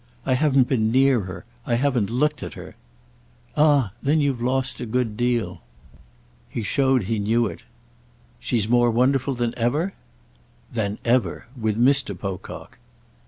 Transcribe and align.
"I 0.25 0.33
haven't 0.33 0.67
been 0.67 0.91
near 0.91 1.19
her. 1.25 1.45
I 1.63 1.75
haven't 1.75 2.09
looked 2.09 2.41
at 2.41 2.55
her." 2.55 2.75
"Ah 3.55 3.91
then 4.01 4.19
you've 4.19 4.41
lost 4.41 4.81
a 4.81 4.87
good 4.87 5.15
deal!" 5.15 5.61
He 6.49 6.63
showed 6.63 7.03
he 7.03 7.19
knew 7.19 7.45
it. 7.45 7.61
"She's 8.39 8.67
more 8.67 8.89
wonderful 8.89 9.35
than 9.35 9.53
ever?" 9.55 9.93
"Than 10.73 10.97
ever. 11.05 11.45
With 11.55 11.77
Mr. 11.77 12.17
Pocock." 12.17 12.79